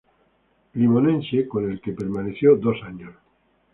[0.73, 3.13] Limonense, con el que permaneció dos años.